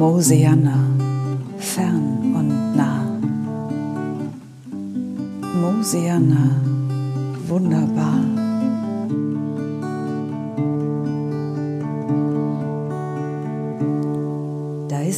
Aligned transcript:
Mosiana, 0.00 0.78
fern 1.58 2.32
und 2.34 2.76
nah. 2.76 3.04
Mosiana, 5.60 6.69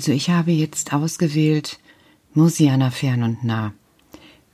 Also 0.00 0.12
ich 0.12 0.30
habe 0.30 0.50
jetzt 0.50 0.94
ausgewählt 0.94 1.78
Mosiana 2.32 2.90
fern 2.90 3.22
und 3.22 3.44
nah, 3.44 3.74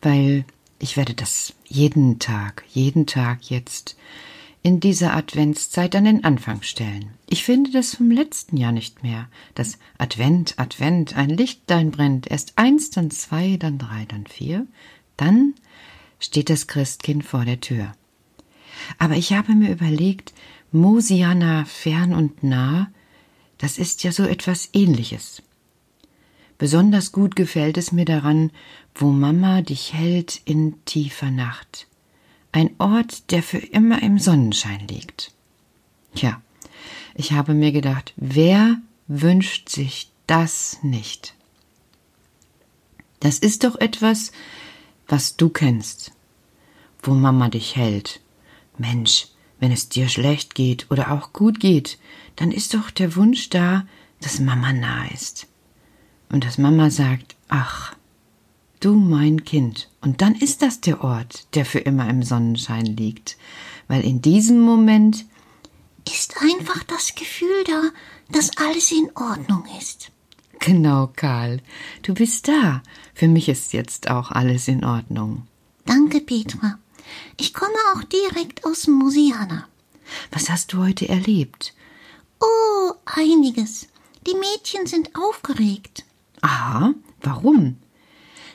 weil 0.02 0.44
ich 0.80 0.96
werde 0.96 1.14
das 1.14 1.54
jeden 1.64 2.18
Tag, 2.18 2.64
jeden 2.70 3.06
Tag 3.06 3.48
jetzt 3.48 3.96
in 4.64 4.80
dieser 4.80 5.14
Adventszeit 5.14 5.94
an 5.94 6.02
den 6.02 6.24
Anfang 6.24 6.62
stellen. 6.62 7.10
Ich 7.28 7.44
finde 7.44 7.70
das 7.70 7.94
vom 7.94 8.10
letzten 8.10 8.56
Jahr 8.56 8.72
nicht 8.72 9.04
mehr. 9.04 9.28
Das 9.54 9.78
Advent, 9.98 10.58
Advent, 10.58 11.16
ein 11.16 11.30
Lichtlein 11.30 11.92
brennt, 11.92 12.28
erst 12.28 12.54
eins, 12.56 12.90
dann 12.90 13.12
zwei, 13.12 13.56
dann 13.56 13.78
drei, 13.78 14.04
dann 14.04 14.26
vier, 14.26 14.66
dann 15.16 15.54
steht 16.18 16.50
das 16.50 16.66
Christkind 16.66 17.24
vor 17.24 17.44
der 17.44 17.60
Tür. 17.60 17.92
Aber 18.98 19.14
ich 19.14 19.32
habe 19.32 19.54
mir 19.54 19.70
überlegt, 19.70 20.34
Mosiana 20.72 21.66
fern 21.66 22.14
und 22.14 22.42
nah, 22.42 22.90
das 23.58 23.78
ist 23.78 24.04
ja 24.04 24.12
so 24.12 24.24
etwas 24.24 24.68
ähnliches. 24.72 25.42
Besonders 26.58 27.12
gut 27.12 27.36
gefällt 27.36 27.76
es 27.76 27.92
mir 27.92 28.04
daran, 28.04 28.50
wo 28.94 29.10
Mama 29.10 29.62
dich 29.62 29.92
hält 29.92 30.40
in 30.44 30.82
tiefer 30.84 31.30
Nacht. 31.30 31.86
Ein 32.52 32.70
Ort, 32.78 33.30
der 33.30 33.42
für 33.42 33.58
immer 33.58 34.02
im 34.02 34.18
Sonnenschein 34.18 34.88
liegt. 34.88 35.32
Tja, 36.14 36.40
ich 37.14 37.32
habe 37.32 37.52
mir 37.52 37.72
gedacht, 37.72 38.14
wer 38.16 38.80
wünscht 39.06 39.68
sich 39.68 40.10
das 40.26 40.78
nicht? 40.82 41.34
Das 43.20 43.38
ist 43.38 43.64
doch 43.64 43.76
etwas, 43.76 44.32
was 45.08 45.36
du 45.36 45.48
kennst, 45.50 46.12
wo 47.02 47.12
Mama 47.12 47.48
dich 47.48 47.76
hält. 47.76 48.20
Mensch, 48.78 49.28
wenn 49.58 49.72
es 49.72 49.88
dir 49.88 50.08
schlecht 50.08 50.54
geht 50.54 50.90
oder 50.90 51.12
auch 51.12 51.32
gut 51.32 51.60
geht, 51.60 51.98
dann 52.36 52.52
ist 52.52 52.74
doch 52.74 52.90
der 52.90 53.16
Wunsch 53.16 53.48
da, 53.48 53.86
dass 54.20 54.40
Mama 54.40 54.72
nah 54.72 55.06
ist. 55.06 55.46
Und 56.30 56.44
dass 56.44 56.58
Mama 56.58 56.90
sagt, 56.90 57.36
ach, 57.48 57.94
du 58.80 58.94
mein 58.94 59.44
Kind. 59.44 59.88
Und 60.00 60.20
dann 60.20 60.34
ist 60.34 60.62
das 60.62 60.80
der 60.80 61.02
Ort, 61.02 61.46
der 61.54 61.64
für 61.64 61.78
immer 61.78 62.08
im 62.08 62.22
Sonnenschein 62.22 62.84
liegt. 62.84 63.36
Weil 63.88 64.04
in 64.04 64.20
diesem 64.20 64.60
Moment 64.60 65.24
Ist 66.08 66.36
einfach 66.40 66.82
das 66.84 67.14
Gefühl 67.14 67.64
da, 67.66 67.82
dass 68.30 68.56
alles 68.58 68.92
in 68.92 69.10
Ordnung 69.14 69.64
ist. 69.80 70.10
Genau, 70.60 71.10
Karl. 71.14 71.60
Du 72.02 72.14
bist 72.14 72.48
da. 72.48 72.82
Für 73.14 73.28
mich 73.28 73.48
ist 73.48 73.72
jetzt 73.72 74.10
auch 74.10 74.30
alles 74.30 74.68
in 74.68 74.84
Ordnung. 74.84 75.46
Danke, 75.84 76.20
Petra. 76.20 76.78
Ich 77.36 77.54
komme 77.54 77.76
auch 77.94 78.02
direkt 78.04 78.64
aus 78.64 78.86
Mosiana. 78.86 79.68
Was 80.30 80.50
hast 80.50 80.72
du 80.72 80.82
heute 80.82 81.08
erlebt? 81.08 81.74
Oh, 82.40 82.92
einiges. 83.04 83.88
Die 84.26 84.34
Mädchen 84.34 84.86
sind 84.86 85.10
aufgeregt. 85.16 86.04
Aha, 86.42 86.94
warum? 87.20 87.78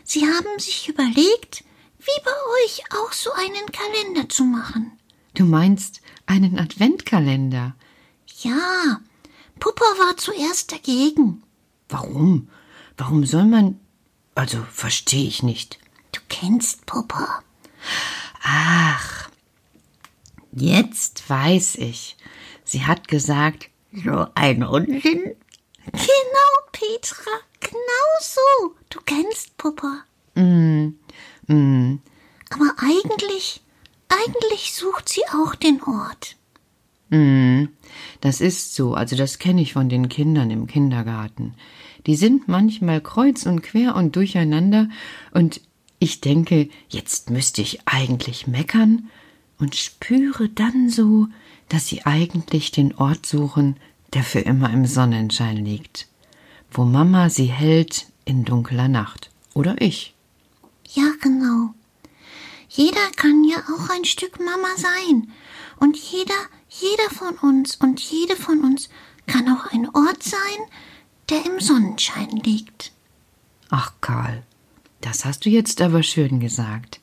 Sie 0.03 0.25
haben 0.25 0.59
sich 0.59 0.89
überlegt, 0.89 1.63
wie 1.99 2.23
bei 2.23 2.31
euch 2.63 2.83
auch 2.99 3.13
so 3.13 3.31
einen 3.33 3.71
Kalender 3.71 4.27
zu 4.29 4.43
machen. 4.43 4.91
Du 5.33 5.45
meinst 5.45 6.01
einen 6.25 6.59
Adventkalender. 6.59 7.75
Ja, 8.41 8.99
Puppa 9.59 9.85
war 9.99 10.17
zuerst 10.17 10.71
dagegen. 10.71 11.43
Warum? 11.87 12.49
Warum 12.97 13.25
soll 13.25 13.45
man. 13.45 13.79
Also, 14.35 14.63
verstehe 14.71 15.27
ich 15.27 15.43
nicht. 15.43 15.77
Du 16.11 16.19
kennst 16.29 16.85
Puppa. 16.85 17.43
Ach, 18.43 19.29
jetzt 20.51 21.29
weiß 21.29 21.75
ich. 21.75 22.17
Sie 22.63 22.85
hat 22.85 23.07
gesagt, 23.07 23.69
so 23.91 24.27
ein 24.35 24.63
Unsinn. 24.63 25.35
Genau, 25.91 26.51
Petra, 26.71 27.31
genau 27.59 28.09
so. 28.21 28.75
Du 28.89 28.99
kennst 29.05 29.57
Puppa. 29.57 30.03
Mm, 30.35 30.93
mm, 31.47 31.99
Aber 32.49 32.73
eigentlich, 32.77 33.61
eigentlich 34.09 34.73
sucht 34.73 35.09
sie 35.09 35.23
auch 35.33 35.55
den 35.55 35.81
Ort. 35.83 36.37
mm. 37.09 37.65
Das 38.21 38.39
ist 38.39 38.75
so, 38.75 38.93
also 38.93 39.15
das 39.15 39.39
kenne 39.39 39.61
ich 39.61 39.73
von 39.73 39.89
den 39.89 40.07
Kindern 40.07 40.51
im 40.51 40.67
Kindergarten. 40.67 41.55
Die 42.05 42.15
sind 42.15 42.47
manchmal 42.47 43.01
kreuz 43.01 43.45
und 43.45 43.61
quer 43.63 43.95
und 43.95 44.15
durcheinander 44.15 44.87
und 45.33 45.61
ich 46.01 46.19
denke, 46.19 46.67
jetzt 46.89 47.29
müsste 47.29 47.61
ich 47.61 47.81
eigentlich 47.85 48.47
meckern 48.47 49.09
und 49.59 49.75
spüre 49.75 50.49
dann 50.49 50.89
so, 50.89 51.27
dass 51.69 51.87
Sie 51.87 52.03
eigentlich 52.07 52.71
den 52.71 52.95
Ort 52.95 53.27
suchen, 53.27 53.77
der 54.13 54.23
für 54.23 54.39
immer 54.39 54.71
im 54.71 54.87
Sonnenschein 54.87 55.63
liegt, 55.63 56.07
wo 56.71 56.85
Mama 56.85 57.29
Sie 57.29 57.45
hält 57.45 58.07
in 58.25 58.45
dunkler 58.45 58.87
Nacht. 58.87 59.29
Oder 59.53 59.79
ich. 59.79 60.15
Ja, 60.89 61.11
genau. 61.21 61.75
Jeder 62.67 63.11
kann 63.15 63.43
ja 63.43 63.57
auch 63.57 63.89
ein 63.91 64.05
Stück 64.05 64.39
Mama 64.39 64.69
sein. 64.77 65.31
Und 65.77 65.97
jeder, 65.97 66.33
jeder 66.67 67.11
von 67.11 67.35
uns 67.47 67.75
und 67.75 67.99
jede 67.99 68.35
von 68.35 68.61
uns 68.61 68.89
kann 69.27 69.47
auch 69.49 69.71
ein 69.71 69.87
Ort 69.93 70.23
sein, 70.23 70.65
der 71.29 71.45
im 71.45 71.59
Sonnenschein 71.59 72.29
liegt. 72.29 72.91
Ach, 73.69 73.93
Karl, 74.01 74.43
das 75.01 75.25
hast 75.25 75.45
du 75.45 75.49
jetzt 75.49 75.81
aber 75.81 76.03
schön 76.03 76.39
gesagt. 76.39 76.99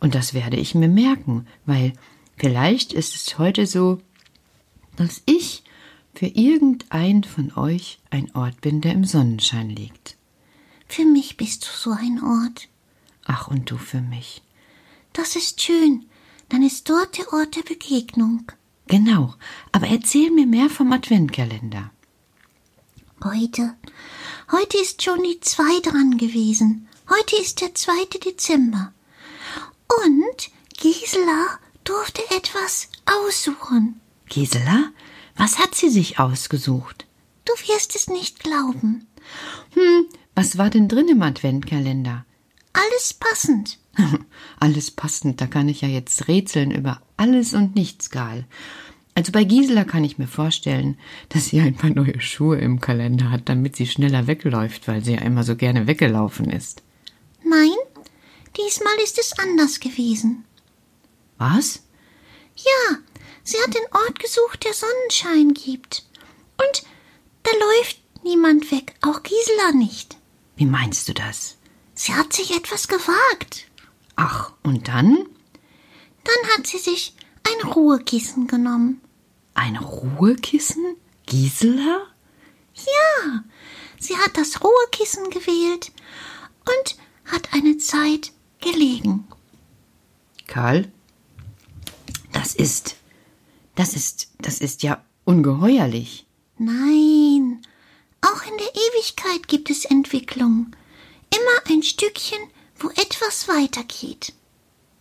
Und 0.00 0.14
das 0.14 0.34
werde 0.34 0.56
ich 0.56 0.74
mir 0.74 0.88
merken, 0.88 1.46
weil 1.66 1.92
vielleicht 2.36 2.92
ist 2.92 3.14
es 3.14 3.38
heute 3.38 3.66
so, 3.66 4.00
dass 4.96 5.22
ich 5.26 5.62
für 6.14 6.26
irgendein 6.26 7.24
von 7.24 7.52
euch 7.56 7.98
ein 8.10 8.34
Ort 8.34 8.60
bin, 8.60 8.80
der 8.80 8.92
im 8.92 9.04
Sonnenschein 9.04 9.70
liegt. 9.70 10.16
Für 10.88 11.04
mich 11.04 11.36
bist 11.36 11.64
du 11.64 11.68
so 11.76 11.90
ein 11.90 12.22
Ort. 12.22 12.68
Ach, 13.24 13.48
und 13.48 13.70
du 13.70 13.76
für 13.76 14.00
mich. 14.00 14.42
Das 15.12 15.36
ist 15.36 15.60
schön. 15.60 16.06
Dann 16.48 16.62
ist 16.62 16.88
dort 16.88 17.18
der 17.18 17.32
Ort 17.32 17.56
der 17.56 17.62
Begegnung. 17.62 18.50
Genau, 18.86 19.34
aber 19.70 19.86
erzähl 19.88 20.30
mir 20.30 20.46
mehr 20.46 20.70
vom 20.70 20.92
Adventkalender. 20.92 21.90
Heute. 23.22 23.74
Heute 24.50 24.78
ist 24.78 25.02
schon 25.02 25.22
die 25.22 25.40
zwei 25.40 25.80
dran 25.82 26.16
gewesen. 26.16 26.88
Heute 27.10 27.36
ist 27.36 27.62
der 27.62 27.74
2. 27.74 28.18
Dezember. 28.22 28.92
Und 30.04 30.50
Gisela 30.76 31.58
durfte 31.82 32.20
etwas 32.36 32.90
aussuchen. 33.06 33.98
Gisela? 34.28 34.90
Was 35.34 35.58
hat 35.58 35.74
sie 35.74 35.88
sich 35.88 36.18
ausgesucht? 36.18 37.06
Du 37.46 37.52
wirst 37.66 37.96
es 37.96 38.08
nicht 38.08 38.40
glauben. 38.40 39.06
Hm, 39.72 40.06
was 40.34 40.58
war 40.58 40.68
denn 40.68 40.88
drin 40.88 41.08
im 41.08 41.22
Adventkalender? 41.22 42.26
Alles 42.74 43.14
passend. 43.14 43.78
alles 44.60 44.90
passend, 44.90 45.40
da 45.40 45.46
kann 45.46 45.70
ich 45.70 45.80
ja 45.80 45.88
jetzt 45.88 46.28
rätseln 46.28 46.70
über 46.70 47.00
alles 47.16 47.54
und 47.54 47.74
nichts, 47.74 48.10
Gal. 48.10 48.44
Also 49.14 49.32
bei 49.32 49.44
Gisela 49.44 49.84
kann 49.84 50.04
ich 50.04 50.18
mir 50.18 50.28
vorstellen, 50.28 50.98
dass 51.30 51.46
sie 51.46 51.60
ein 51.60 51.74
paar 51.74 51.90
neue 51.90 52.20
Schuhe 52.20 52.58
im 52.58 52.80
Kalender 52.80 53.30
hat, 53.30 53.48
damit 53.48 53.76
sie 53.76 53.86
schneller 53.86 54.26
wegläuft, 54.26 54.86
weil 54.86 55.02
sie 55.02 55.14
ja 55.14 55.22
immer 55.22 55.42
so 55.42 55.56
gerne 55.56 55.86
weggelaufen 55.86 56.50
ist. 56.50 56.82
Nein, 57.48 57.76
diesmal 58.58 58.96
ist 59.02 59.18
es 59.18 59.38
anders 59.38 59.80
gewesen. 59.80 60.44
Was? 61.38 61.80
Ja, 62.56 62.98
sie 63.42 63.56
hat 63.62 63.74
den 63.74 63.86
Ort 63.92 64.18
gesucht, 64.18 64.64
der 64.64 64.74
Sonnenschein 64.74 65.54
gibt. 65.54 66.04
Und 66.58 66.82
da 67.44 67.50
läuft 67.52 68.00
niemand 68.22 68.70
weg, 68.70 68.94
auch 69.00 69.22
Gisela 69.22 69.72
nicht. 69.72 70.18
Wie 70.56 70.66
meinst 70.66 71.08
du 71.08 71.14
das? 71.14 71.56
Sie 71.94 72.12
hat 72.12 72.32
sich 72.34 72.54
etwas 72.54 72.86
gewagt. 72.86 73.66
Ach, 74.16 74.52
und 74.62 74.88
dann? 74.88 75.26
Dann 76.24 76.50
hat 76.54 76.66
sie 76.66 76.78
sich 76.78 77.14
ein 77.44 77.68
Ruhekissen 77.70 78.46
genommen. 78.46 79.00
Ein 79.54 79.76
Ruhekissen? 79.76 80.96
Gisela? 81.24 82.06
Ja, 82.74 83.44
sie 83.98 84.16
hat 84.18 84.36
das 84.36 84.62
Ruhekissen 84.62 85.30
gewählt 85.30 85.92
und 86.66 86.96
hat 87.28 87.52
eine 87.52 87.78
Zeit 87.78 88.32
gelegen. 88.60 89.26
Karl, 90.46 90.90
das 92.32 92.54
ist, 92.54 92.96
das 93.74 93.94
ist, 93.94 94.30
das 94.38 94.60
ist 94.60 94.82
ja 94.82 95.04
ungeheuerlich. 95.24 96.26
Nein, 96.58 97.62
auch 98.20 98.42
in 98.42 98.56
der 98.58 98.74
Ewigkeit 98.74 99.46
gibt 99.46 99.70
es 99.70 99.84
Entwicklung. 99.84 100.74
Immer 101.30 101.72
ein 101.74 101.82
Stückchen, 101.82 102.38
wo 102.76 102.88
etwas 102.90 103.48
weitergeht. 103.48 104.32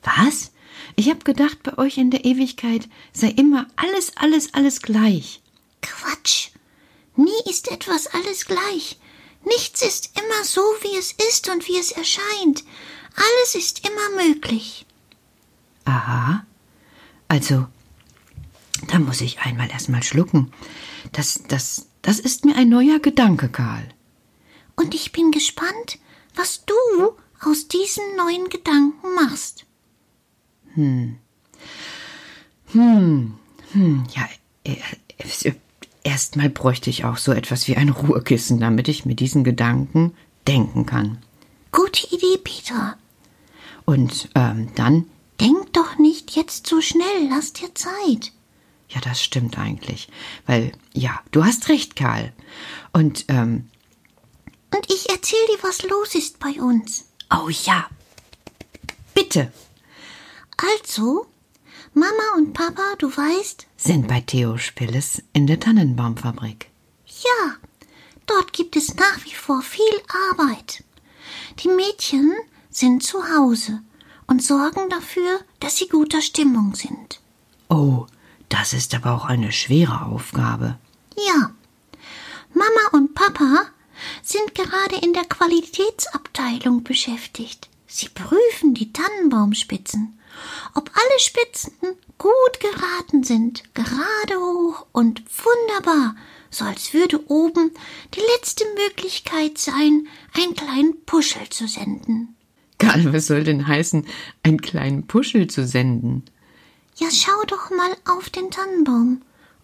Was? 0.04 0.52
Ich 0.96 1.10
hab 1.10 1.26
gedacht, 1.26 1.64
bei 1.64 1.78
euch 1.78 1.98
in 1.98 2.12
der 2.12 2.26
Ewigkeit 2.26 2.88
sei 3.14 3.30
immer 3.30 3.68
alles, 3.76 4.12
alles, 4.18 4.54
alles 4.54 4.82
gleich. 4.82 5.42
Quatsch. 5.82 6.50
Nie 7.16 7.50
ist 7.50 7.70
etwas 7.72 8.08
alles 8.08 8.46
gleich. 8.46 9.00
Nichts 9.44 9.82
ist 9.82 10.12
immer 10.20 10.44
so, 10.44 10.62
wie 10.82 10.98
es 10.98 11.14
ist 11.30 11.50
und 11.50 11.68
wie 11.68 11.78
es 11.78 11.92
erscheint. 11.92 12.64
Alles 13.16 13.56
ist 13.56 13.88
immer 13.88 14.26
möglich. 14.26 14.86
Aha. 15.86 16.46
Also, 17.28 17.68
da 18.88 19.00
muss 19.00 19.22
ich 19.22 19.40
einmal 19.40 19.70
erstmal 19.70 20.04
schlucken. 20.04 20.52
Das, 21.12 21.42
das, 21.48 21.88
das 22.02 22.20
ist 22.20 22.46
mir 22.46 22.56
ein 22.56 22.70
neuer 22.70 23.00
Gedanke, 23.00 23.50
Karl. 23.50 23.88
Und 24.76 24.94
ich 24.94 25.12
bin 25.12 25.32
gespannt, 25.32 26.00
was 26.36 26.66
du 26.66 26.74
aus 27.42 27.68
diesen 27.68 28.16
neuen 28.16 28.50
Gedanken 28.50 29.16
machst. 29.16 29.66
Hm. 30.74 31.18
Hm. 32.72 33.40
Hm. 33.72 34.04
Ja, 34.16 34.30
äh, 34.64 34.78
erstmal 36.08 36.50
bräuchte 36.50 36.90
ich 36.90 37.04
auch 37.04 37.18
so 37.18 37.34
etwas 37.34 37.68
wie 37.68 37.76
ein 37.76 37.90
Ruhekissen, 37.90 38.60
damit 38.60 38.88
ich 38.88 39.06
mir 39.06 39.16
diesen 39.16 39.44
Gedanken 39.44 40.16
denken 40.48 40.86
kann. 40.86 41.18
Gute 41.72 42.08
Idee, 42.08 42.38
Peter. 42.44 42.98
Und 43.86 44.30
ähm, 44.34 44.70
dann. 44.76 45.06
Denk 45.40 45.72
doch 45.74 46.00
nicht 46.00 46.36
jetzt 46.36 46.66
so 46.66 46.82
schnell, 46.82 47.30
lass 47.30 47.54
dir 47.54 47.76
Zeit. 47.76 48.32
Ja, 48.90 49.00
das 49.02 49.22
stimmt 49.22 49.60
eigentlich. 49.60 50.10
Weil, 50.48 50.72
ja, 50.94 51.20
du 51.32 51.46
hast 51.46 51.70
recht, 51.70 51.96
Karl. 51.96 52.34
Und, 52.92 53.26
ähm. 53.28 53.70
Und 54.74 54.92
ich 54.92 55.12
erzähl 55.12 55.46
dir, 55.52 55.62
was 55.62 55.84
los 55.84 56.16
ist 56.16 56.40
bei 56.40 56.60
uns. 56.60 57.10
Oh 57.30 57.50
ja. 57.50 57.88
Bitte. 59.14 59.52
Also, 60.58 61.28
Mama 61.94 62.36
und 62.36 62.54
Papa, 62.54 62.96
du 62.98 63.16
weißt, 63.16 63.67
sind 63.78 64.08
bei 64.08 64.22
Theo 64.22 64.58
Spilles 64.58 65.24
in 65.34 65.48
der 65.48 65.60
Tannenbaumfabrik. 65.60 66.70
Ja, 67.06 67.56
dort 68.26 68.52
gibt 68.52 68.76
es 68.76 68.96
nach 68.96 69.24
wie 69.24 69.34
vor 69.34 69.62
viel 69.62 69.84
Arbeit. 70.32 70.84
Die 71.60 71.70
Mädchen 71.70 72.34
sind 72.70 73.04
zu 73.04 73.24
Hause 73.36 73.82
und 74.26 74.44
sorgen 74.44 74.90
dafür, 74.90 75.40
dass 75.60 75.78
sie 75.78 75.88
guter 75.88 76.22
Stimmung 76.22 76.76
sind. 76.76 77.22
Oh, 77.70 78.08
das 78.50 78.74
ist 78.74 78.94
aber 78.96 79.14
auch 79.14 79.26
eine 79.26 79.52
schwere 79.52 80.06
Aufgabe. 80.06 80.78
Ja. 81.16 81.52
Mama 82.54 82.90
und 82.92 83.14
Papa 83.14 83.66
sind 84.24 84.56
gerade 84.56 84.98
in 85.04 85.14
der 85.14 85.26
Qualitätsabteilung 85.26 86.84
beschäftigt. 86.84 87.70
Sie 87.88 88.10
prüfen 88.10 88.74
die 88.74 88.92
Tannenbaumspitzen, 88.92 90.17
ob 90.74 90.92
alle 90.94 91.20
Spitzen 91.20 91.74
gut 92.18 92.60
geraten 92.60 93.24
sind, 93.24 93.64
gerade 93.74 94.40
hoch 94.40 94.86
und 94.92 95.24
wunderbar, 95.44 96.16
so 96.50 96.66
als 96.66 96.94
würde 96.94 97.20
oben 97.30 97.72
die 98.14 98.22
letzte 98.36 98.66
Möglichkeit 98.76 99.58
sein, 99.58 100.08
einen 100.34 100.56
kleinen 100.56 101.06
Puschel 101.06 101.50
zu 101.50 101.68
senden. 101.68 102.36
Karl, 102.80 103.12
was 103.12 103.28
soll 103.28 103.44
denn 103.44 103.68
heißen, 103.68 104.06
einen 104.44 104.62
kleinen 104.62 105.08
Puschel 105.08 105.48
zu 105.48 105.66
senden? 105.66 106.26
Ja, 106.98 107.08
schau 107.12 107.44
doch 107.48 107.70
mal 107.72 107.96
auf 108.06 108.30
den 108.30 108.52
Tannenbaum. 108.52 109.22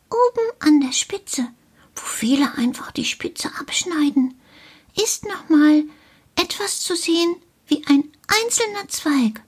Oben 0.09 0.51
an 0.59 0.81
der 0.81 0.91
Spitze, 0.91 1.47
wo 1.95 2.01
viele 2.01 2.55
einfach 2.57 2.91
die 2.91 3.05
Spitze 3.05 3.49
abschneiden, 3.59 4.35
ist 4.95 5.25
noch 5.25 5.49
mal 5.49 5.83
etwas 6.35 6.81
zu 6.81 6.95
sehen 6.95 7.35
wie 7.67 7.83
ein 7.87 8.03
einzelner 8.27 8.87
Zweig. 8.87 9.41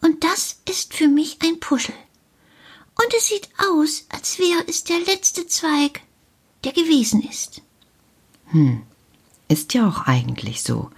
Und 0.00 0.22
das 0.24 0.60
ist 0.68 0.94
für 0.94 1.08
mich 1.08 1.38
ein 1.42 1.60
Puschel. 1.60 1.94
Und 2.94 3.14
es 3.16 3.28
sieht 3.28 3.48
aus, 3.58 4.06
als 4.08 4.38
wäre 4.38 4.64
es 4.68 4.84
der 4.84 5.00
letzte 5.00 5.46
Zweig, 5.46 6.00
der 6.64 6.72
gewesen 6.72 7.22
ist. 7.22 7.62
Hm, 8.46 8.82
ist 9.48 9.74
ja 9.74 9.88
auch 9.88 10.06
eigentlich 10.06 10.62
so, 10.62 10.90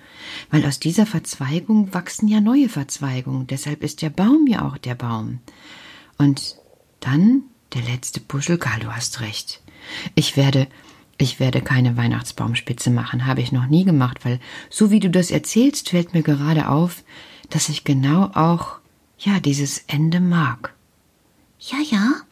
weil 0.50 0.64
aus 0.64 0.78
dieser 0.78 1.07
Verzweigung 1.07 1.93
wachsen 1.93 2.28
ja 2.28 2.40
neue 2.40 2.69
Verzweigungen, 2.69 3.47
deshalb 3.47 3.83
ist 3.83 4.02
der 4.02 4.11
Baum 4.11 4.47
ja 4.47 4.67
auch 4.67 4.78
der 4.78 4.95
Baum. 4.95 5.40
Und 6.19 6.57
dann 7.00 7.45
der 7.75 7.83
letzte 7.83 8.21
Puschel, 8.21 8.59
Karl, 8.59 8.81
du 8.81 8.95
hast 8.95 9.21
recht. 9.21 9.61
Ich 10.14 10.37
werde, 10.37 10.69
ich 11.19 11.40
werde 11.40 11.61
keine 11.61 11.97
Weihnachtsbaumspitze 11.97 12.90
machen, 12.90 13.26
habe 13.26 13.40
ich 13.40 13.52
noch 13.52 13.67
nie 13.67 13.85
gemacht, 13.85 14.25
weil 14.25 14.40
so 14.71 14.90
wie 14.90 15.00
du 15.00 15.11
das 15.11 15.31
erzählst, 15.31 15.90
fällt 15.90 16.14
mir 16.14 16.23
gerade 16.23 16.69
auf, 16.69 17.05
dass 17.50 17.69
ich 17.69 17.85
genau 17.85 18.31
auch, 18.35 18.78
ja, 19.18 19.40
dieses 19.40 19.84
Ende 19.87 20.20
mag. 20.20 20.75
Ja, 21.60 21.78
ja, 21.78 22.22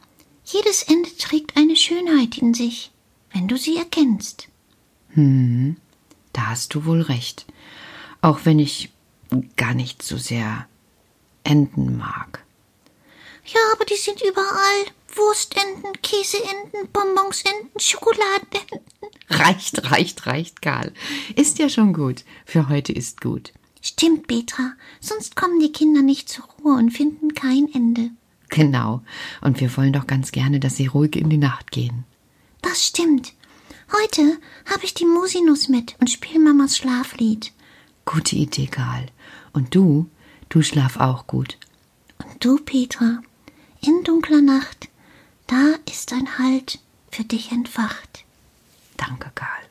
jedes 0.44 0.84
Ende 0.84 1.10
trägt 1.16 1.56
eine 1.56 1.76
Schönheit 1.76 2.38
in 2.38 2.54
sich, 2.54 2.92
wenn 3.32 3.48
du 3.48 3.56
sie 3.56 3.76
erkennst. 3.76 4.48
Hm, 5.10 5.76
da 6.32 6.48
hast 6.48 6.74
du 6.74 6.84
wohl 6.84 7.02
recht. 7.02 7.46
Auch 8.20 8.40
wenn 8.44 8.58
ich 8.58 8.90
gar 9.56 9.74
nicht 9.74 10.02
so 10.02 10.16
sehr 10.16 10.68
Enden 11.42 11.96
mag. 11.96 12.44
Ja, 13.44 13.60
aber 13.72 13.84
die 13.84 13.96
sind 13.96 14.20
überall 14.22 14.86
Wurstenten, 15.14 15.92
Käseenten, 16.02 16.88
Bonbonsenten, 16.92 17.80
Schokoladenenten. 17.80 18.80
Reicht, 19.28 19.90
reicht, 19.90 20.26
reicht, 20.26 20.62
Karl. 20.62 20.92
Ist 21.34 21.58
ja 21.58 21.68
schon 21.68 21.92
gut. 21.92 22.24
Für 22.44 22.68
heute 22.68 22.92
ist 22.92 23.20
gut. 23.20 23.52
Stimmt, 23.86 24.26
Petra. 24.26 24.72
Sonst 25.00 25.36
kommen 25.36 25.60
die 25.60 25.70
Kinder 25.70 26.02
nicht 26.02 26.28
zur 26.28 26.44
Ruhe 26.44 26.76
und 26.76 26.90
finden 26.90 27.34
kein 27.34 27.72
Ende. 27.72 28.10
Genau. 28.48 29.02
Und 29.42 29.60
wir 29.60 29.76
wollen 29.76 29.92
doch 29.92 30.08
ganz 30.08 30.32
gerne, 30.32 30.58
dass 30.58 30.74
sie 30.74 30.88
ruhig 30.88 31.14
in 31.14 31.30
die 31.30 31.38
Nacht 31.38 31.70
gehen. 31.70 32.02
Das 32.62 32.84
stimmt. 32.84 33.32
Heute 33.92 34.38
habe 34.68 34.84
ich 34.84 34.94
die 34.94 35.04
Musinus 35.04 35.68
mit 35.68 35.94
und 36.00 36.10
spiele 36.10 36.40
Mamas 36.40 36.76
Schlaflied. 36.76 37.52
Gute 38.04 38.34
Idee, 38.34 38.66
Karl. 38.66 39.06
Und 39.52 39.72
du, 39.72 40.10
du 40.48 40.62
schlaf 40.62 40.96
auch 40.96 41.28
gut. 41.28 41.56
Und 42.18 42.44
du, 42.44 42.58
Petra, 42.58 43.20
in 43.82 44.02
dunkler 44.02 44.42
Nacht, 44.42 44.88
da 45.46 45.74
ist 45.88 46.12
ein 46.12 46.38
Halt 46.38 46.80
für 47.12 47.22
dich 47.22 47.52
entfacht. 47.52 48.24
Danke, 48.96 49.30
Karl. 49.36 49.62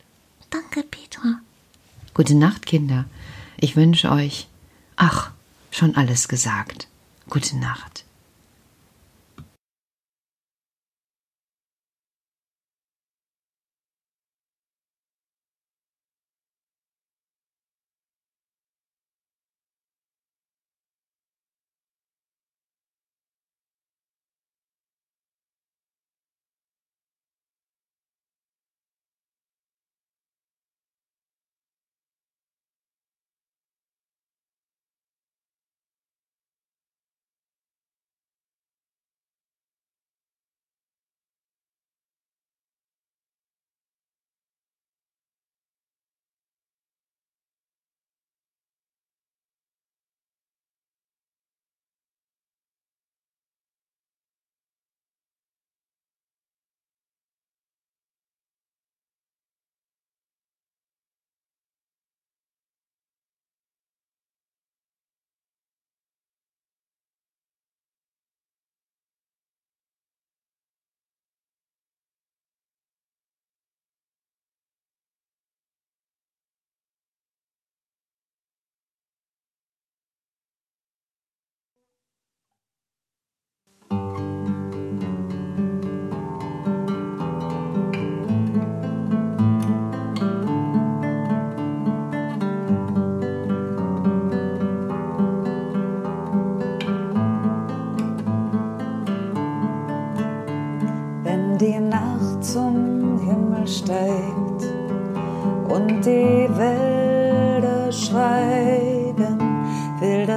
Danke, 0.52 0.84
Petra. 0.84 1.42
Gute 2.14 2.36
Nacht, 2.36 2.66
Kinder. 2.66 3.10
Ich 3.58 3.76
wünsche 3.76 4.12
euch. 4.12 4.48
Ach, 4.96 5.32
schon 5.72 5.96
alles 5.96 6.28
gesagt. 6.28 6.88
Gute 7.30 7.58
Nacht. 7.58 7.95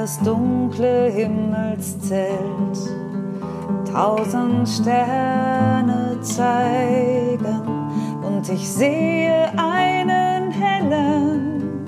Das 0.09 0.21
dunkle 0.21 1.11
Himmelszelt 1.11 2.79
tausend 3.93 4.67
Sterne 4.67 6.19
zeigen 6.23 7.61
und 8.27 8.49
ich 8.49 8.67
sehe 8.71 9.51
einen 9.59 10.51
hellen, 10.51 11.85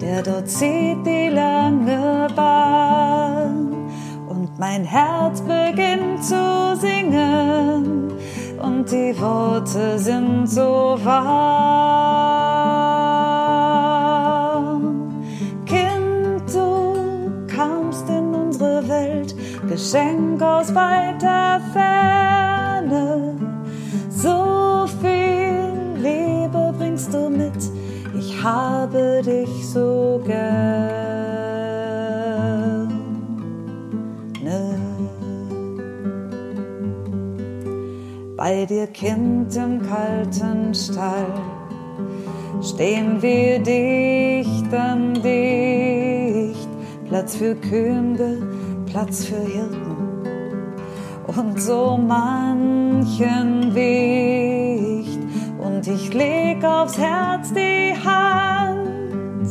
der 0.00 0.22
dort 0.22 0.48
zieht 0.48 1.04
die 1.04 1.28
lange 1.28 2.28
Bahn 2.34 3.74
und 4.30 4.58
mein 4.58 4.84
Herz 4.84 5.42
beginnt 5.42 6.24
zu 6.24 6.74
singen 6.74 8.12
und 8.62 8.90
die 8.90 9.14
Worte 9.20 9.98
sind 9.98 10.46
so 10.46 10.96
warm. 11.04 12.57
Unsere 18.58 18.88
Welt, 18.88 19.34
Geschenk 19.68 20.42
aus 20.42 20.74
weiter 20.74 21.60
Ferne. 21.72 23.36
So 24.10 24.86
viel 25.00 26.02
Liebe 26.02 26.74
bringst 26.76 27.12
du 27.14 27.30
mit, 27.30 27.52
ich 28.18 28.42
habe 28.42 29.22
dich 29.24 29.68
so 29.68 30.20
gern. 30.26 30.88
Bei 38.36 38.64
dir, 38.64 38.86
Kind, 38.86 39.54
im 39.56 39.82
kalten 39.82 40.72
Stall 40.72 41.26
stehen 42.62 43.20
wir 43.20 43.58
dicht 43.58 44.72
an 44.72 45.14
dicht. 45.14 45.87
Platz 47.08 47.36
für 47.36 47.54
Könige, 47.54 48.46
Platz 48.84 49.24
für 49.24 49.40
Hirten 49.40 49.96
und 51.26 51.60
so 51.60 51.96
manchen 51.96 53.74
Wicht. 53.74 55.18
Und 55.58 55.86
ich 55.86 56.12
leg 56.12 56.62
aufs 56.62 56.98
Herz 56.98 57.52
die 57.54 57.94
Hand, 58.04 59.48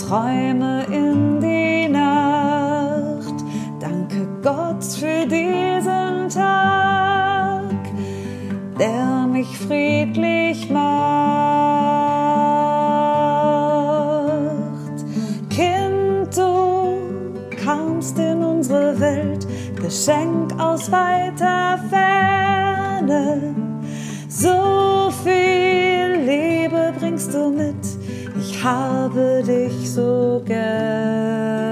träume 0.00 0.84
in 0.90 1.40
die 1.40 1.88
Nacht. 1.88 3.34
Danke 3.78 4.26
Gott 4.42 4.82
für 4.82 5.26
diesen 5.26 6.30
Tag, 6.30 7.70
der 8.78 9.26
mich 9.26 9.58
friedlich 9.58 10.70
macht. 10.70 11.51
Kamst 18.02 18.18
in 18.18 18.42
unsere 18.42 18.98
Welt, 18.98 19.46
Geschenk 19.76 20.58
aus 20.58 20.90
weiter 20.90 21.78
Ferne. 21.88 23.54
So 24.28 25.12
viel 25.22 26.24
Liebe 26.26 26.92
bringst 26.98 27.32
du 27.32 27.50
mit, 27.50 27.76
ich 28.40 28.62
habe 28.64 29.42
dich 29.46 29.92
so 29.92 30.42
gerne. 30.44 31.71